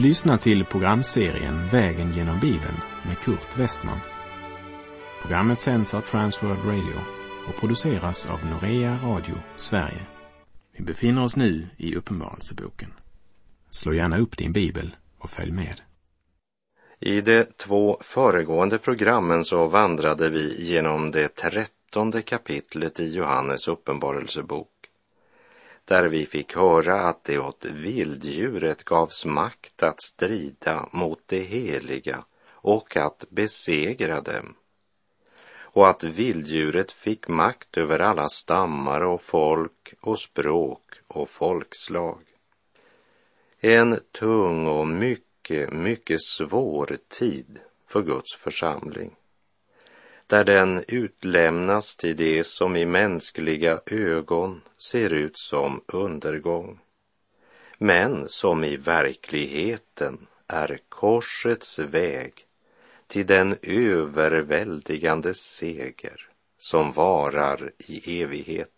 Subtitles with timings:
[0.00, 2.76] Du lyssnar till programserien Vägen genom Bibeln
[3.06, 3.98] med Kurt Westman.
[5.22, 7.00] Programmet sänds av Transworld Radio
[7.48, 10.06] och produceras av Norea Radio Sverige.
[10.76, 12.92] Vi befinner oss nu i Uppenbarelseboken.
[13.70, 15.80] Slå gärna upp din bibel och följ med.
[17.00, 24.79] I de två föregående programmen så vandrade vi genom det trettonde kapitlet i Johannes uppenbarelsebok
[25.90, 32.24] där vi fick höra att det åt vilddjuret gavs makt att strida mot det heliga
[32.50, 34.54] och att besegra dem.
[35.52, 42.22] Och att vilddjuret fick makt över alla stammar och folk och språk och folkslag.
[43.60, 49.16] En tung och mycket, mycket svår tid för Guds församling
[50.30, 56.80] där den utlämnas till det som i mänskliga ögon ser ut som undergång,
[57.78, 62.32] men som i verkligheten är korsets väg
[63.06, 66.28] till den överväldigande seger
[66.58, 68.72] som varar i evighet.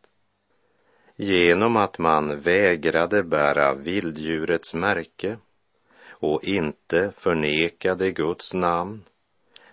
[1.17, 5.37] Genom att man vägrade bära vilddjurets märke
[6.09, 9.05] och inte förnekade Guds namn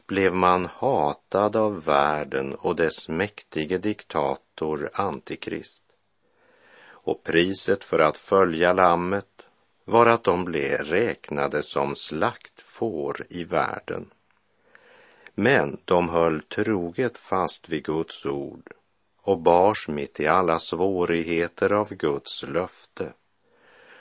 [0.10, 5.84] blev man hatad av världen och dess mäktige diktator Antikrist.
[6.90, 9.48] Och priset för att följa lammet
[9.86, 14.10] var att de blev räknade som slaktfår i världen.
[15.36, 18.74] Men de höll troget fast vid Guds ord
[19.22, 23.14] och bars mitt i alla svårigheter av Guds löfte.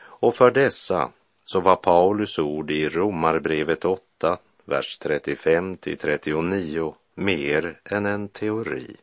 [0.01, 1.11] Och för dessa
[1.45, 4.39] så var Paulus ord i Romarbrevet 8
[4.69, 8.97] vers 35 till 39 mer än en teori.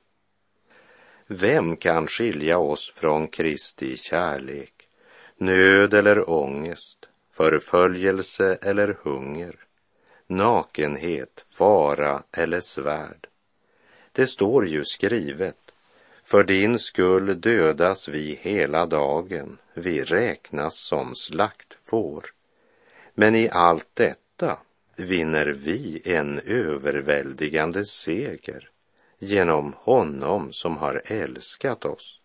[1.28, 4.74] Vem kan skilja oss från Kristi kärlek,
[5.38, 9.56] nöd eller ångest, förföljelse eller hunger,
[10.28, 13.28] nakenhet, fara eller svärd?
[14.12, 15.74] Det står ju skrivet,
[16.24, 22.26] för din skull dödas vi hela dagen, vi räknas som slaktfår.
[23.14, 24.58] Men i allt detta
[24.96, 28.70] vinner vi en överväldigande seger
[29.20, 32.20] genom honom som har älskat oss.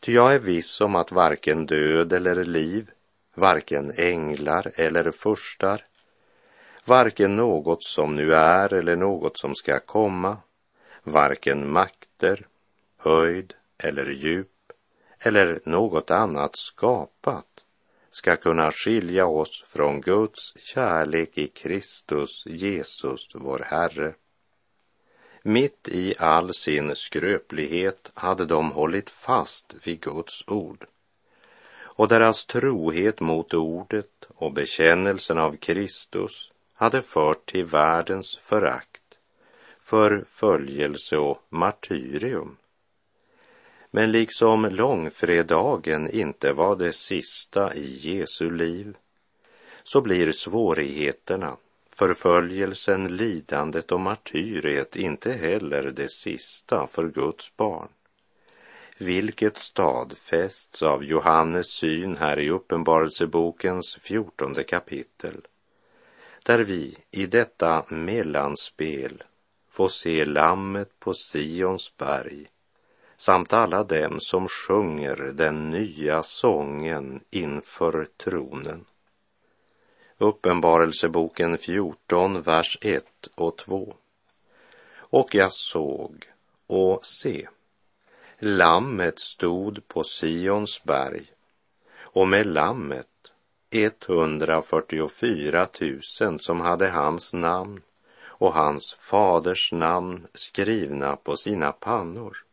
[0.00, 2.90] Ty jag är viss om att varken död eller liv,
[3.34, 5.84] varken änglar eller furstar,
[6.84, 10.36] varken något som nu är eller något som ska komma,
[11.02, 12.46] varken makter,
[12.98, 14.72] höjd eller djup
[15.18, 17.64] eller något annat skapat
[18.16, 24.14] ska kunna skilja oss från Guds kärlek i Kristus Jesus, vår Herre.
[25.42, 30.86] Mitt i all sin skröplighet hade de hållit fast vid Guds ord
[31.82, 39.02] och deras trohet mot ordet och bekännelsen av Kristus hade fört till världens förakt,
[39.80, 42.56] förföljelse och martyrium.
[43.96, 48.96] Men liksom långfredagen inte var det sista i Jesu liv
[49.82, 51.56] så blir svårigheterna,
[51.98, 57.88] förföljelsen, lidandet och martyriet inte heller det sista för Guds barn.
[58.98, 65.46] Vilket stadfästs av Johannes syn här i Uppenbarelsebokens fjortonde kapitel
[66.44, 69.22] där vi i detta mellanspel
[69.70, 72.50] får se lammet på Sions berg
[73.16, 78.84] samt alla dem som sjunger den nya sången inför tronen.
[80.18, 83.94] Uppenbarelseboken 14, vers 1 och 2.
[84.96, 86.24] Och jag såg
[86.66, 87.48] och se,
[88.38, 91.32] lammet stod på Sions berg
[91.98, 93.06] och med lammet
[93.70, 95.66] 144
[96.20, 97.80] 000 som hade hans namn
[98.18, 102.45] och hans faders namn skrivna på sina pannor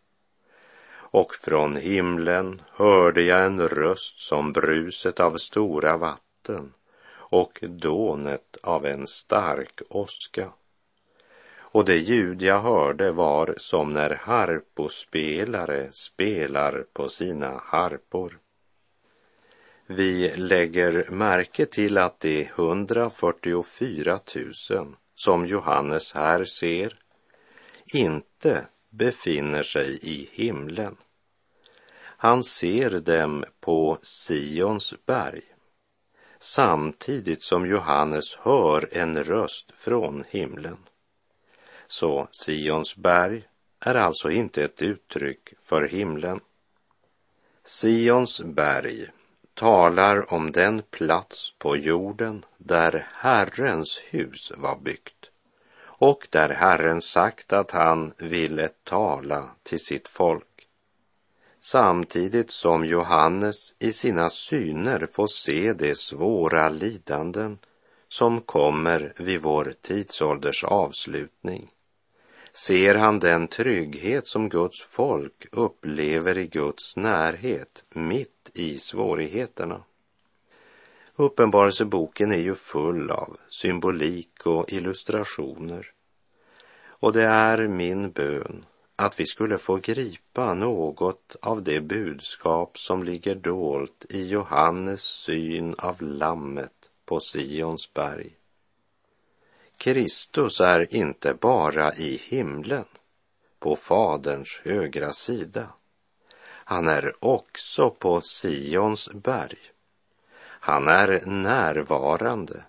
[1.13, 6.73] och från himlen hörde jag en röst som bruset av stora vatten
[7.11, 10.49] och dånet av en stark åska.
[11.55, 18.39] Och det ljud jag hörde var som när harpospelare spelar på sina harpor.
[19.87, 26.95] Vi lägger märke till att de 144 000 som Johannes här ser
[27.85, 30.97] inte befinner sig i himlen.
[31.97, 35.41] Han ser dem på Sions berg
[36.39, 40.77] samtidigt som Johannes hör en röst från himlen.
[41.87, 43.47] Så Sions berg
[43.79, 46.39] är alltså inte ett uttryck för himlen.
[47.63, 49.07] Sions berg
[49.53, 55.12] talar om den plats på jorden där Herrens hus var byggt
[55.97, 60.67] och där Herren sagt att han ville tala till sitt folk.
[61.59, 67.59] Samtidigt som Johannes i sina syner får se de svåra lidanden
[68.07, 71.69] som kommer vid vår tidsålders avslutning
[72.53, 79.83] ser han den trygghet som Guds folk upplever i Guds närhet mitt i svårigheterna.
[81.15, 85.91] Uppenbarelseboken är ju full av symbolik och illustrationer.
[86.85, 88.65] Och det är min bön
[88.95, 95.75] att vi skulle få gripa något av det budskap som ligger dolt i Johannes syn
[95.77, 98.35] av lammet på Sions berg.
[99.77, 102.85] Kristus är inte bara i himlen,
[103.59, 105.69] på Faderns högra sida.
[106.43, 109.72] Han är också på Sions berg.
[110.65, 112.63] Han är närvarande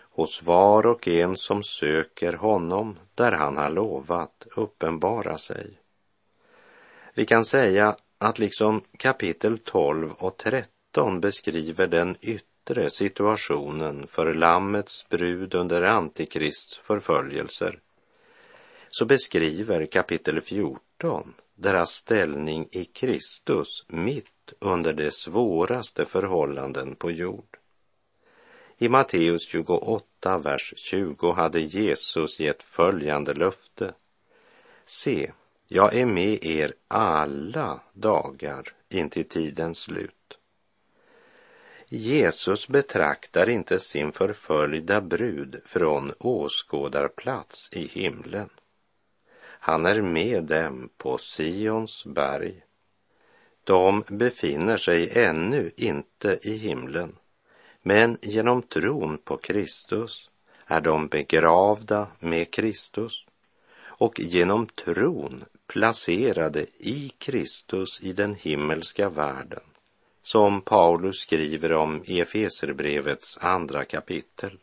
[0.00, 5.78] hos var och en som söker honom där han har lovat uppenbara sig.
[7.14, 15.08] Vi kan säga att liksom kapitel 12 och 13 beskriver den yttre situationen för Lammets
[15.08, 17.78] brud under Antikrists förföljelser
[18.90, 27.58] så beskriver kapitel 14 deras ställning i Kristus mitt under de svåraste förhållanden på jord.
[28.78, 33.94] I Matteus 28, vers 20 hade Jesus gett följande löfte.
[34.84, 35.32] Se,
[35.68, 40.38] jag är med er alla dagar intill tidens slut.
[41.88, 48.50] Jesus betraktar inte sin förföljda brud från åskådarplats i himlen.
[49.64, 52.62] Han är med dem på Sions berg.
[53.64, 57.16] De befinner sig ännu inte i himlen,
[57.82, 60.30] men genom tron på Kristus
[60.66, 63.24] är de begravda med Kristus
[63.82, 69.62] och genom tron placerade i Kristus i den himmelska världen
[70.22, 74.58] som Paulus skriver om i Efeserbrevets andra kapitel.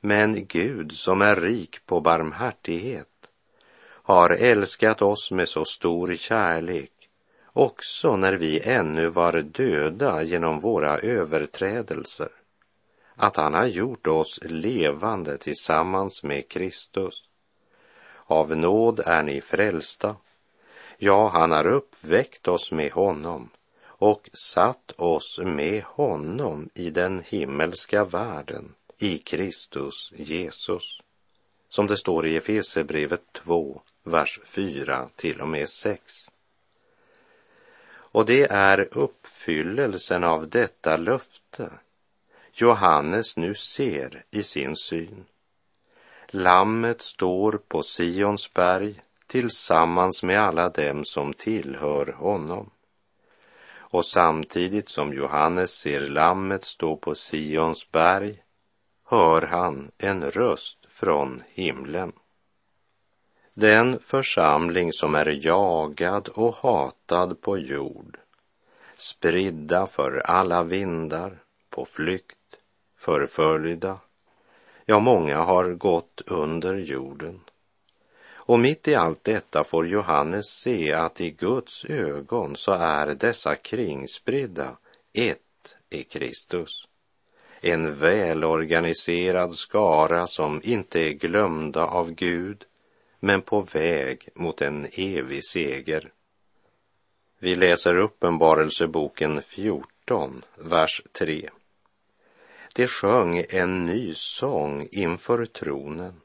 [0.00, 3.30] Men Gud som är rik på barmhärtighet
[4.02, 6.92] har älskat oss med så stor kärlek
[7.52, 12.30] också när vi ännu var döda genom våra överträdelser,
[13.16, 17.14] att han har gjort oss levande tillsammans med Kristus.
[18.16, 20.16] Av nåd är ni frälsta.
[20.98, 23.50] Ja, han har uppväckt oss med honom
[23.84, 31.00] och satt oss med honom i den himmelska världen i Kristus Jesus.
[31.68, 36.30] Som det står i Efesebrevet 2, vers 4 till och med 6.
[38.12, 41.70] Och det är uppfyllelsen av detta löfte
[42.52, 45.24] Johannes nu ser i sin syn.
[46.26, 52.70] Lammet står på Sions berg tillsammans med alla dem som tillhör honom.
[53.72, 58.42] Och samtidigt som Johannes ser lammet stå på Sions berg
[59.04, 62.12] hör han en röst från himlen.
[63.60, 68.18] Den församling som är jagad och hatad på jord,
[68.96, 72.38] spridda för alla vindar, på flykt,
[72.98, 73.98] förföljda,
[74.84, 77.40] ja, många har gått under jorden.
[78.34, 83.54] Och mitt i allt detta får Johannes se att i Guds ögon så är dessa
[83.54, 84.76] kringspridda
[85.12, 86.84] ett i Kristus.
[87.60, 92.66] En välorganiserad skara som inte är glömda av Gud
[93.20, 96.12] men på väg mot en evig seger.
[97.38, 101.50] Vi läser Uppenbarelseboken 14, vers 3.
[102.74, 106.20] De sjöng en ny sång inför tronen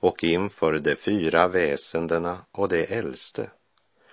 [0.00, 3.50] och inför de fyra väsendena och de äldste.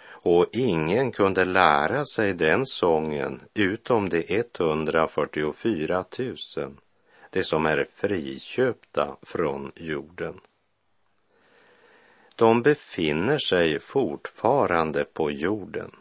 [0.08, 6.36] Och ingen kunde lära sig den sången utom de 144 000,
[7.30, 10.40] de som är friköpta från jorden.
[12.36, 15.92] De befinner sig fortfarande på jorden,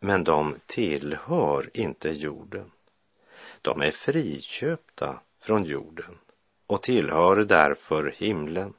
[0.00, 2.70] men de tillhör inte jorden.
[3.62, 6.18] De är friköpta från jorden
[6.66, 8.74] och tillhör därför himlen.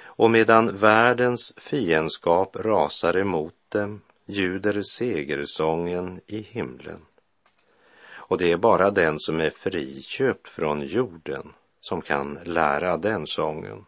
[0.00, 7.00] Och medan världens fiendskap rasar emot dem ljuder segersången i himlen.
[8.28, 13.84] Och det är bara den som är friköpt från jorden som kan lära den sången.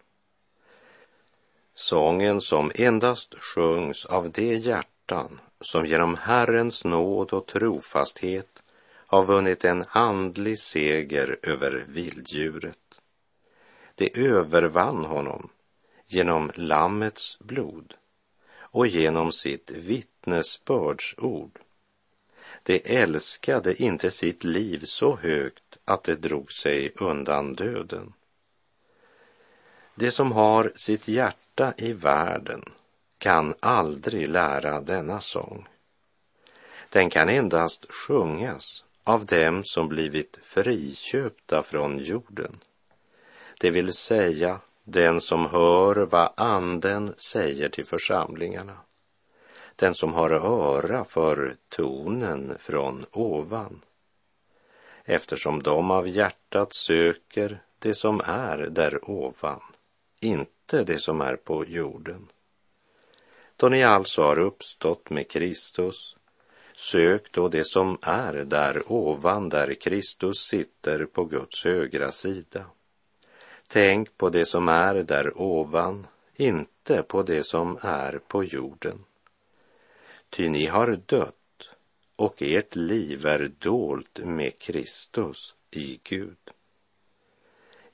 [1.81, 8.63] Sången som endast sjungs av de hjärtan som genom Herrens nåd och trofasthet
[9.07, 13.01] har vunnit en andlig seger över vilddjuret.
[13.95, 15.49] Det övervann honom
[16.07, 17.95] genom Lammets blod
[18.61, 21.59] och genom sitt vittnesbördsord.
[22.63, 28.13] Det älskade inte sitt liv så högt att det drog sig undan döden.
[30.01, 32.65] Det som har sitt hjärta i världen
[33.19, 35.69] kan aldrig lära denna sång.
[36.89, 42.61] Den kan endast sjungas av dem som blivit friköpta från jorden.
[43.59, 48.77] Det vill säga den som hör vad anden säger till församlingarna.
[49.77, 53.81] Den som har öra för tonen från ovan.
[55.05, 59.61] Eftersom de av hjärtat söker det som är där ovan,
[60.21, 62.29] inte det som är på jorden.
[63.57, 66.17] Då ni alltså har uppstått med Kristus,
[66.75, 72.67] sök då det som är där ovan, där Kristus sitter på Guds högra sida.
[73.69, 79.05] Tänk på det som är där ovan, inte på det som är på jorden.
[80.31, 81.35] Ty ni har dött
[82.17, 86.39] och ert liv är dolt med Kristus i Gud.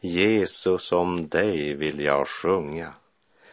[0.01, 2.95] Jesus, om dig vill jag sjunga,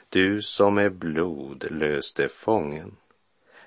[0.10, 2.96] du som med blod löste fången.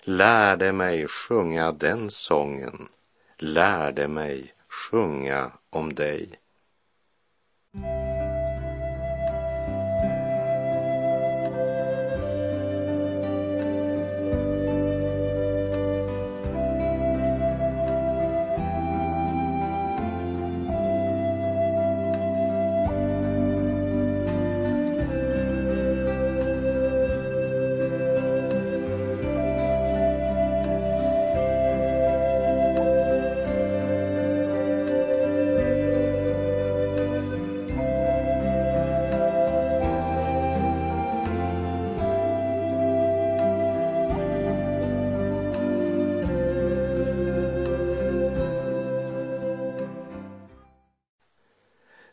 [0.02, 2.88] Lärde mig sjunga den sången,
[3.38, 6.38] lärde mig sjunga om dig.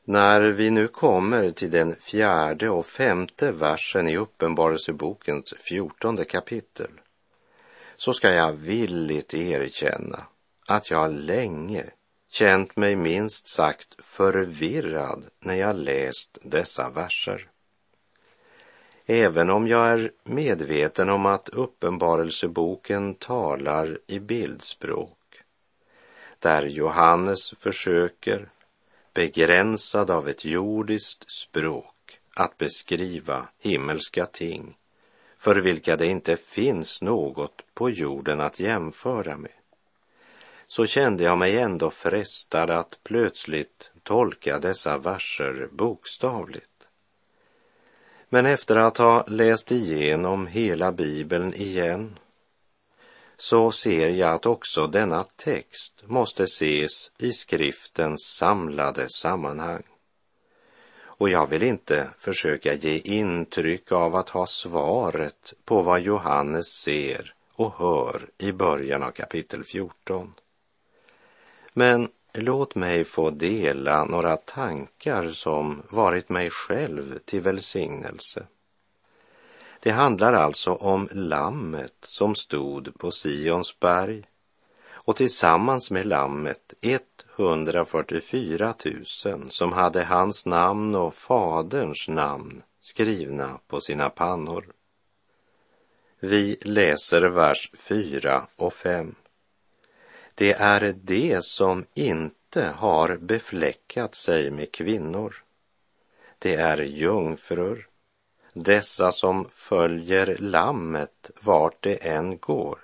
[0.05, 6.91] När vi nu kommer till den fjärde och femte versen i Uppenbarelsebokens fjortonde kapitel
[7.95, 10.23] så ska jag villigt erkänna
[10.67, 11.85] att jag länge
[12.31, 17.49] känt mig minst sagt förvirrad när jag läst dessa verser.
[19.05, 25.43] Även om jag är medveten om att Uppenbarelseboken talar i bildspråk,
[26.39, 28.49] där Johannes försöker
[29.13, 34.77] begränsad av ett jordiskt språk att beskriva himmelska ting
[35.37, 39.51] för vilka det inte finns något på jorden att jämföra med,
[40.67, 46.89] så kände jag mig ändå frestad att plötsligt tolka dessa verser bokstavligt.
[48.29, 52.19] Men efter att ha läst igenom hela Bibeln igen
[53.37, 59.83] så ser jag att också denna text måste ses i skriftens samlade sammanhang.
[61.23, 67.33] Och jag vill inte försöka ge intryck av att ha svaret på vad Johannes ser
[67.55, 70.33] och hör i början av kapitel 14.
[71.73, 78.47] Men låt mig få dela några tankar som varit mig själv till välsignelse.
[79.83, 84.23] Det handlar alltså om lammet som stod på Sions berg
[84.91, 86.73] och tillsammans med lammet
[87.37, 88.73] 144
[89.25, 94.65] 000 som hade hans namn och faderns namn skrivna på sina pannor.
[96.19, 99.15] Vi läser vers 4 och 5.
[100.35, 105.43] Det är det som inte har befläckat sig med kvinnor.
[106.39, 107.89] Det är jungfrur
[108.53, 112.79] dessa som följer lammet vart det än går.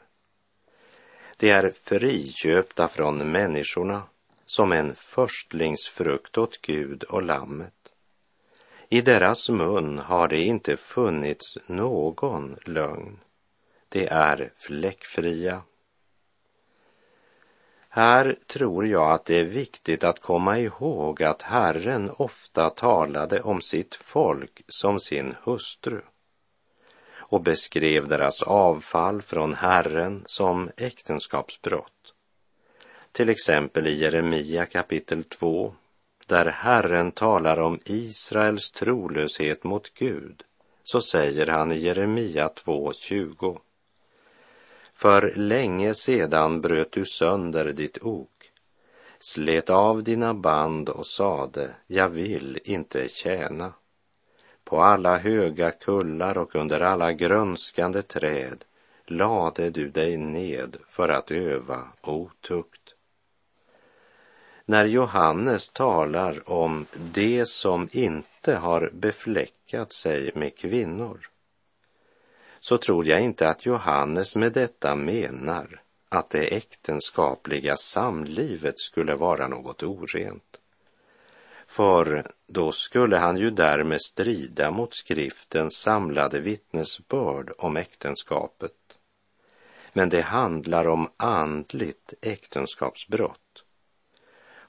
[1.37, 4.03] De är friköpta från människorna
[4.45, 7.73] som en förstlingsfrukt åt Gud och lammet.
[8.89, 13.19] I deras mun har det inte funnits någon lögn.
[13.89, 15.61] De är fläckfria
[17.89, 23.61] här tror jag att det är viktigt att komma ihåg att Herren ofta talade om
[23.61, 26.01] sitt folk som sin hustru
[27.31, 32.13] och beskrev deras avfall från Herren som äktenskapsbrott.
[33.11, 35.73] Till exempel i Jeremia kapitel 2,
[36.27, 40.43] där Herren talar om Israels trolöshet mot Gud,
[40.83, 43.59] så säger han i Jeremia 2.20
[45.01, 48.51] för länge sedan bröt du sönder ditt ok.
[49.19, 53.73] slet av dina band och sade, jag vill inte tjäna.
[54.63, 58.65] På alla höga kullar och under alla grönskande träd
[59.05, 62.95] lade du dig ned för att öva otukt.
[64.65, 71.29] När Johannes talar om det som inte har befläckat sig med kvinnor
[72.59, 79.47] så tror jag inte att Johannes med detta menar att det äktenskapliga samlivet skulle vara
[79.47, 80.59] något orent.
[81.67, 88.71] För då skulle han ju därmed strida mot skriftens samlade vittnesbörd om äktenskapet.
[89.93, 93.63] Men det handlar om andligt äktenskapsbrott.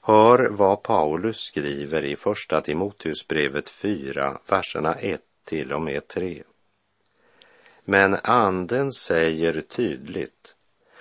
[0.01, 6.43] Hör vad Paulus skriver i Första Timoteusbrevet 4, verserna 1 till och med 3.
[7.91, 10.55] Men anden säger tydligt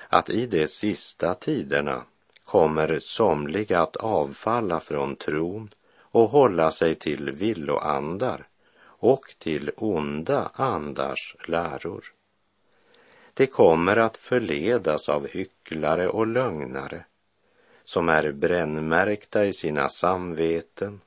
[0.08, 2.02] att i de sista tiderna
[2.44, 8.46] kommer somliga att avfalla från tron och hålla sig till villoandar
[8.82, 12.04] och till onda andars läror.
[13.34, 17.04] De kommer att förledas av hycklare och lögnare
[17.84, 21.00] som är brännmärkta i sina samveten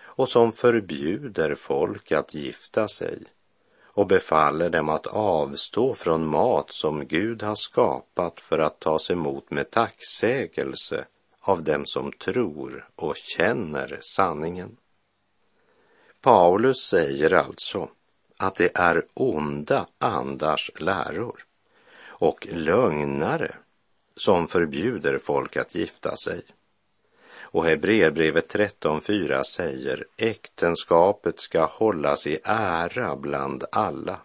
[0.00, 3.18] och som förbjuder folk att gifta sig
[3.98, 9.50] och befaller dem att avstå från mat som Gud har skapat för att tas emot
[9.50, 11.04] med tacksägelse
[11.40, 14.76] av dem som tror och känner sanningen.
[16.20, 17.88] Paulus säger alltså
[18.36, 21.44] att det är onda andars läror
[22.00, 23.54] och lögnare
[24.16, 26.42] som förbjuder folk att gifta sig.
[27.58, 34.20] Och Hebreerbrevet 13.4 säger äktenskapet ska hållas i ära bland alla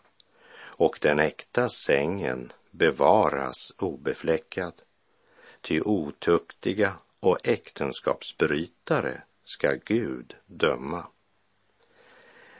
[0.56, 4.74] och den äkta sängen bevaras obefläckad.
[5.62, 11.08] Ty otuktiga och äktenskapsbrytare ska Gud döma.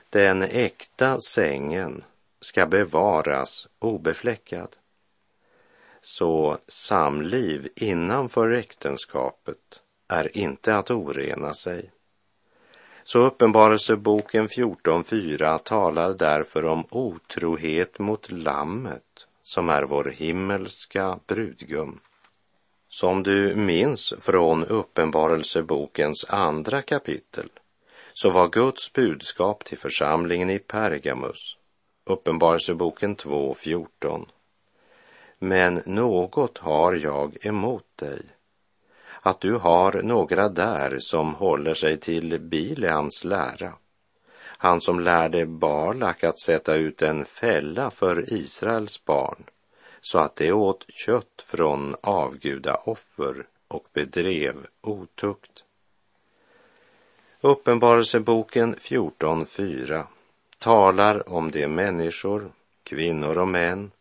[0.10, 2.04] Den äkta sängen
[2.42, 4.76] ska bevaras obefläckad.
[6.02, 9.83] Så samliv innanför äktenskapet
[10.14, 11.92] är inte att orena sig.
[13.04, 22.00] Så Uppenbarelseboken 14.4 talar därför om otrohet mot Lammet som är vår himmelska brudgum.
[22.88, 27.50] Som du minns från Uppenbarelsebokens andra kapitel
[28.14, 31.58] så var Guds budskap till församlingen i Pergamus,
[32.06, 34.26] Uppenbarelseboken 2.14.
[35.40, 38.22] Men något har jag emot dig,
[39.26, 43.74] att du har några där som håller sig till Bileams lära,
[44.42, 49.44] han som lärde Balak att sätta ut en fälla för Israels barn
[50.02, 55.64] så att de åt kött från avgudaoffer och bedrev otukt.
[57.42, 60.06] Uppenbarelseboken 14.4
[60.60, 62.52] talar om de människor,
[62.84, 63.92] kvinnor och män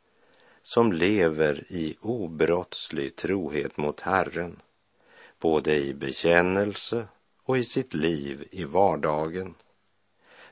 [0.63, 4.57] som lever i obrottslig trohet mot Herren,
[5.43, 7.07] både i bekännelse
[7.43, 9.55] och i sitt liv i vardagen.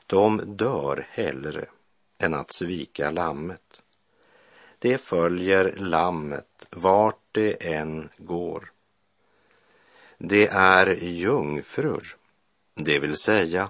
[0.07, 1.65] De dör hellre
[2.17, 3.81] än att svika lammet.
[4.79, 8.71] Det följer lammet vart det än går.
[10.17, 12.15] Det är jungfrur,
[12.75, 13.69] det vill säga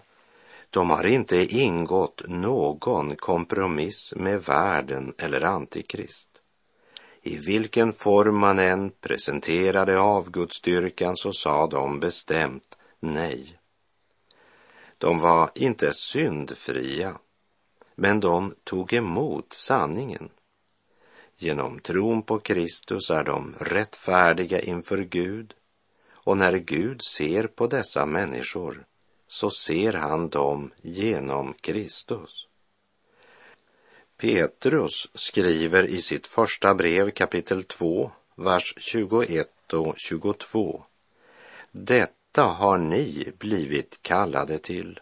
[0.72, 6.31] de har inte ingått någon kompromiss med världen eller antikrist.
[7.24, 13.60] I vilken form man än presenterade avgudsdyrkan så sa de bestämt nej.
[14.98, 17.20] De var inte syndfria,
[17.96, 20.30] men de tog emot sanningen.
[21.38, 25.54] Genom tron på Kristus är de rättfärdiga inför Gud
[26.10, 28.86] och när Gud ser på dessa människor
[29.28, 32.48] så ser han dem genom Kristus.
[34.22, 40.84] Petrus skriver i sitt första brev kapitel 2, vers 21 och 22.
[41.72, 45.00] Detta har ni blivit kallade till.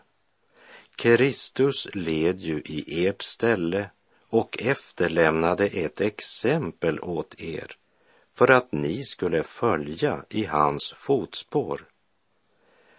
[0.96, 3.90] Kristus led ju i ert ställe
[4.30, 7.76] och efterlämnade ett exempel åt er
[8.34, 11.86] för att ni skulle följa i hans fotspår.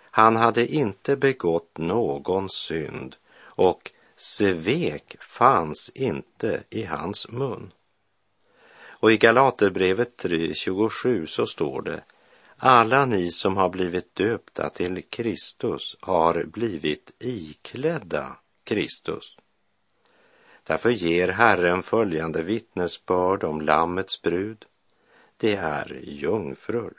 [0.00, 7.72] Han hade inte begått någon synd och svek fanns inte i hans mun.
[8.82, 12.04] Och i Galaterbrevet 3.27 så står det
[12.56, 19.36] alla ni som har blivit döpta till Kristus har blivit iklädda Kristus.
[20.62, 24.64] Därför ger Herren följande vittnesbörd om Lammets brud.
[25.36, 26.92] Det är jungfrur.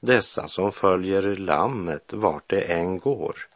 [0.00, 3.48] dessa som följer lammet vart det än går.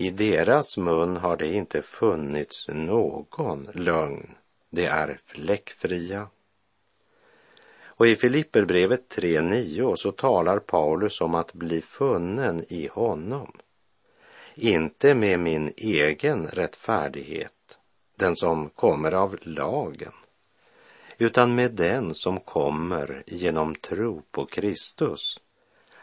[0.00, 4.34] I deras mun har det inte funnits någon lögn.
[4.70, 6.28] De är fläckfria.
[7.82, 13.52] Och i Filipperbrevet 3.9 så talar Paulus om att bli funnen i honom.
[14.54, 17.78] Inte med min egen rättfärdighet,
[18.16, 20.14] den som kommer av lagen,
[21.18, 25.40] utan med den som kommer genom tro på Kristus,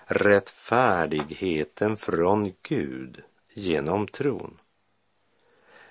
[0.05, 3.23] rättfärdigheten från Gud
[3.57, 4.59] genom tron.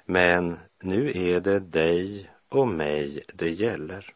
[0.05, 4.15] Men nu är det dig och mig det gäller.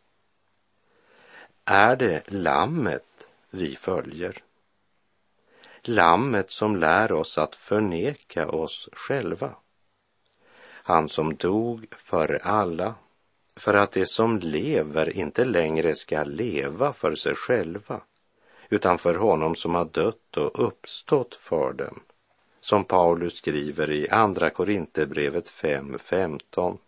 [1.65, 4.43] Är det lammet vi följer?
[5.83, 9.55] Lammet som lär oss att förneka oss själva.
[10.65, 12.95] Han som dog för alla,
[13.57, 18.01] för att de som lever inte längre ska leva för sig själva,
[18.69, 22.01] utan för honom som har dött och uppstått för dem
[22.61, 26.79] som Paulus skriver i Andra Korinthierbrevet 5.15.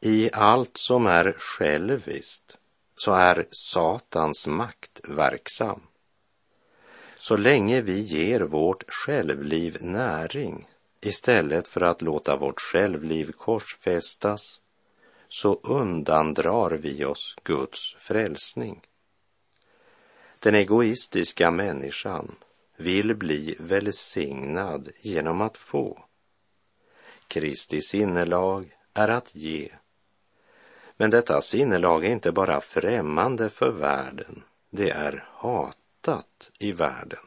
[0.00, 2.56] I allt som är själviskt
[2.94, 5.80] så är Satans makt verksam.
[7.16, 10.66] Så länge vi ger vårt självliv näring
[11.00, 14.60] istället för att låta vårt självliv korsfästas
[15.28, 18.80] så undandrar vi oss Guds frälsning.
[20.38, 22.36] Den egoistiska människan
[22.78, 26.04] vill bli välsignad genom att få.
[27.28, 29.70] Kristi sinnelag är att ge.
[30.96, 37.24] Men detta sinnelag är inte bara främmande för världen, det är hatat i världen.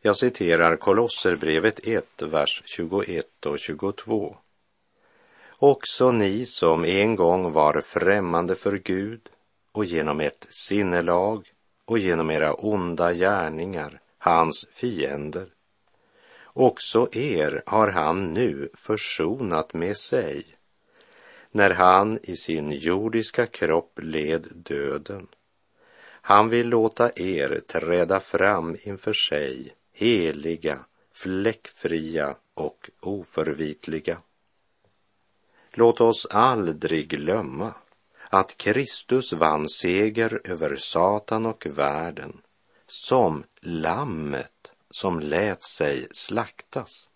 [0.00, 4.36] Jag citerar Kolosserbrevet 1, vers 21 och 22.
[5.56, 9.28] Också ni som en gång var främmande för Gud
[9.72, 11.51] och genom ert sinnelag
[11.92, 15.46] och genom era onda gärningar hans fiender.
[16.44, 20.44] Också er har han nu försonat med sig
[21.50, 25.28] när han i sin jordiska kropp led döden.
[26.04, 34.18] Han vill låta er träda fram inför sig heliga, fläckfria och oförvitliga.
[35.72, 37.74] Låt oss aldrig glömma
[38.34, 42.40] att Kristus vann seger över Satan och världen
[42.86, 47.08] som lammet som lät sig slaktas.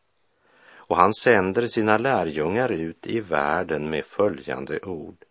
[0.75, 5.25] Och han sänder sina lärjungar ut i världen med följande ord.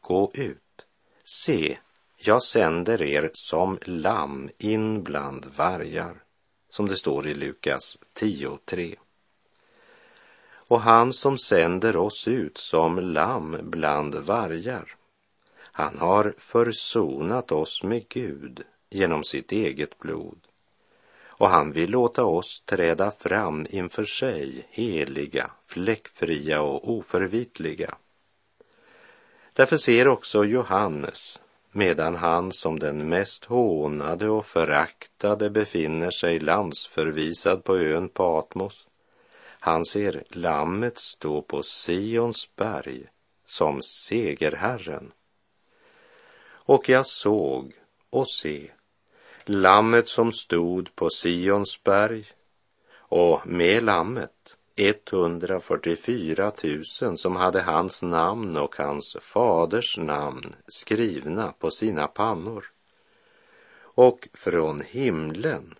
[0.00, 0.86] Gå ut,
[1.24, 1.78] se,
[2.16, 6.22] jag sänder er som lamm in bland vargar,
[6.68, 8.96] som det står i Lukas 10.3.
[10.68, 14.96] Och han som sänder oss ut som lamm bland vargar,
[15.80, 20.38] han har försonat oss med Gud genom sitt eget blod.
[21.26, 27.94] Och han vill låta oss träda fram inför sig heliga, fläckfria och oförvitliga.
[29.52, 31.38] Därför ser också Johannes,
[31.72, 38.86] medan han som den mest hånade och föraktade befinner sig landsförvisad på ön Patmos,
[39.62, 43.04] han ser lammet stå på Sions berg
[43.44, 45.12] som segerherren.
[46.70, 47.72] Och jag såg
[48.10, 48.70] och se,
[49.44, 52.26] lammet som stod på Sions berg
[52.94, 56.52] och med lammet 144
[57.02, 62.64] 000 som hade hans namn och hans faders namn skrivna på sina pannor.
[63.78, 65.74] Och från himlen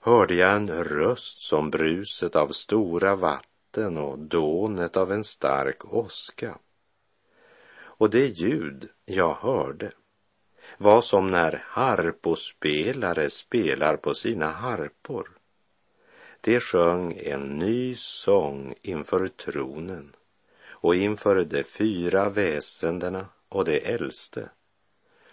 [0.00, 6.58] hörde jag en röst som bruset av stora vatten och dånet av en stark åska.
[7.76, 9.92] Och det ljud jag hörde
[10.78, 15.30] var som när harpospelare spelar på sina harpor.
[16.40, 20.16] De sjöng en ny sång inför tronen
[20.68, 24.48] och inför de fyra väsendena och de äldste.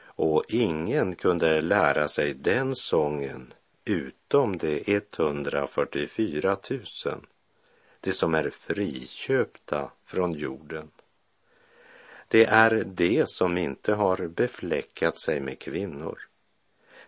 [0.03, 3.53] Och ingen kunde lära sig den sången
[3.85, 6.81] utom de 144 000,
[8.01, 10.91] de som är friköpta från jorden.
[12.31, 16.19] Det är de som inte har befläckat sig med kvinnor.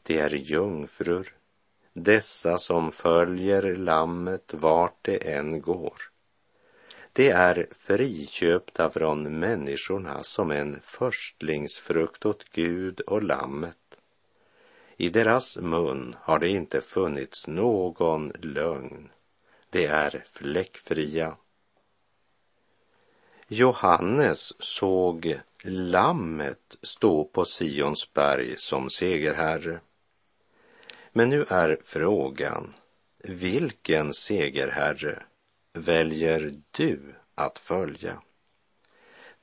[0.04, 1.36] Det är jungfrur,
[1.94, 5.94] dessa som följer lammet vart det än går.
[7.14, 13.98] Det är friköpta från människorna som en förstlingsfrukt åt Gud och lammet.
[14.98, 19.10] I deras mun har det inte funnits någon lögn.
[19.70, 21.38] Det är fläckfria
[23.54, 29.80] Johannes såg lammet stå på Sions berg som segerherre.
[31.12, 32.74] Men nu är frågan,
[33.24, 35.24] vilken segerherre
[35.74, 38.22] väljer du att följa?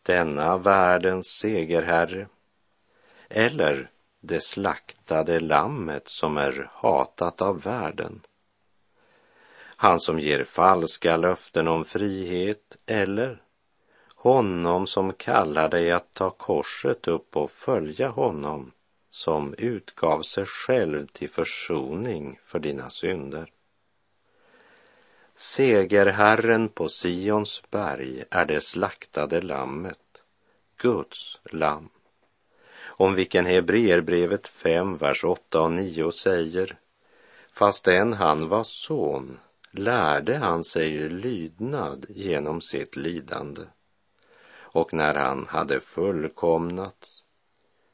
[0.02, 2.28] Denna världens segerherre
[3.28, 8.20] eller det slaktade lammet som är hatat av världen?
[9.60, 13.42] Han som ger falska löften om frihet eller
[14.22, 18.72] honom som kallar dig att ta korset upp och följa honom
[19.10, 23.52] som utgav sig själv till försoning för dina synder.
[25.36, 30.22] Segerherren på Sions berg är det slaktade lammet,
[30.76, 31.88] Guds lamm,
[32.86, 36.78] om vilken Hebreerbrevet 5, vers 8 och 9 säger,
[37.52, 39.38] fastän han var son
[39.70, 43.62] lärde han sig lydnad genom sitt lidande.
[44.72, 47.24] Och när han hade fullkomnats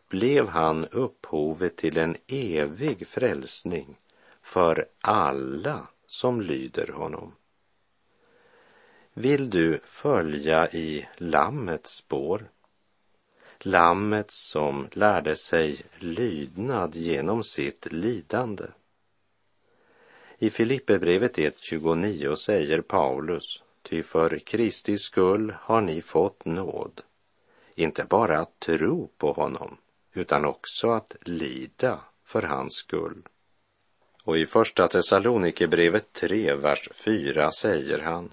[0.08, 3.98] blev han upphovet till en evig frälsning
[4.42, 7.32] för alla som lyder honom.
[9.12, 12.50] Vill du följa i Lammets spår?
[13.58, 18.64] Lammet som lärde sig lydnad genom sitt lidande.
[20.38, 27.03] I Filipperbrevet 1.29 säger Paulus, ty för Kristi skull har ni fått nåd,
[27.75, 29.77] inte bara att tro på honom,
[30.12, 33.22] utan också att lida för hans skull.
[34.22, 38.33] Och i Första Thessalonikerbrevet 3, vers 4 säger han,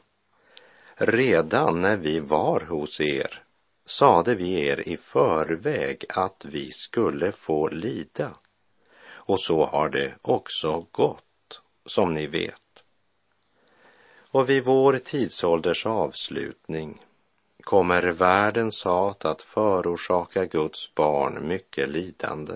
[0.95, 3.43] Redan när vi var hos er
[3.85, 8.35] sade vi er i förväg att vi skulle få lida,
[9.05, 12.62] och så har det också gått som ni vet.
[14.33, 17.01] Och vid vår tidsålders avslutning
[17.63, 22.53] kommer världens hat att förorsaka Guds barn mycket lidande,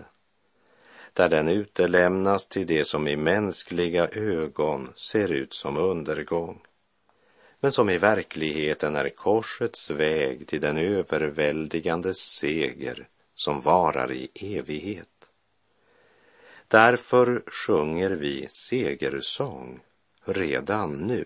[1.14, 6.62] där den utelämnas till det som i mänskliga ögon ser ut som undergång,
[7.60, 15.30] men som i verkligheten är korsets väg till den överväldigande seger som varar i evighet.
[16.68, 19.80] Därför sjunger vi segersång
[20.26, 21.26] redan nu.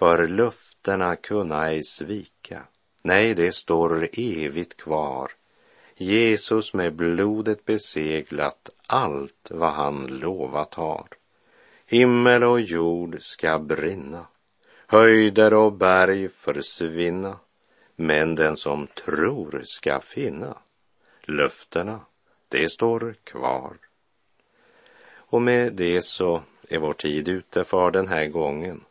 [0.00, 2.62] För löftena kunna ej svika,
[3.02, 5.32] nej, det står evigt kvar.
[5.96, 11.06] Jesus med blodet beseglat allt vad han lovat har.
[11.86, 14.26] Himmel och jord ska brinna,
[14.86, 17.38] höjder och berg försvinna,
[17.96, 20.58] men den som tror ska finna
[21.22, 22.00] löftena,
[22.48, 23.76] det står kvar.
[25.12, 28.84] Och med det så är vår tid ute för den här gången.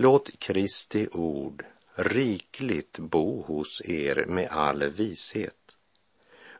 [0.00, 5.76] Låt Kristi ord rikligt bo hos er med all vishet.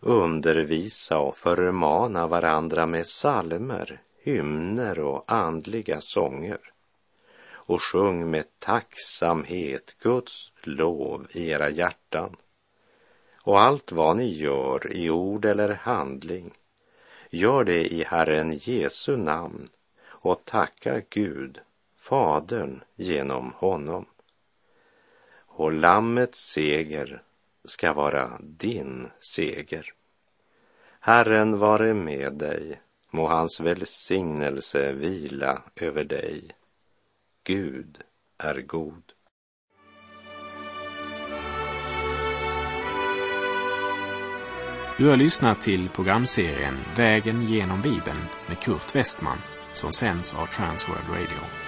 [0.01, 6.59] Undervisa och förmana varandra med salmer, hymner och andliga sånger.
[7.51, 12.37] Och sjung med tacksamhet Guds lov i era hjärtan.
[13.45, 16.53] Och allt vad ni gör i ord eller handling,
[17.31, 19.69] Gör det i Herren Jesu namn
[20.07, 21.61] och tacka Gud,
[22.09, 24.07] Fadern, genom honom.
[25.47, 27.23] Och Lammets seger
[27.65, 29.93] ska vara din seger.
[31.01, 36.51] Herren vare med dig, må hans välsignelse vila över dig.
[37.45, 37.99] Gud
[38.39, 39.03] är god.
[44.99, 49.39] Du har lyssnat till programserien Vägen genom Bibeln med Kurt Westman
[49.73, 51.68] som sänds av Transworld Radio.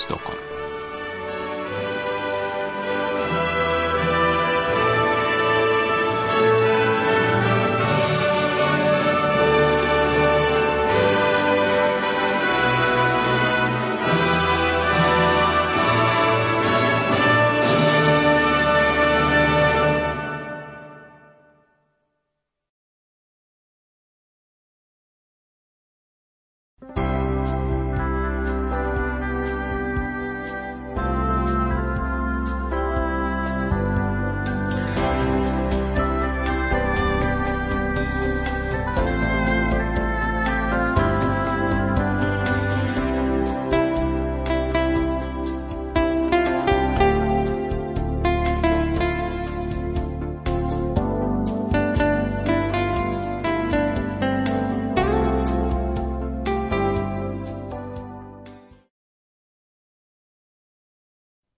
[0.00, 0.69] Stockholm.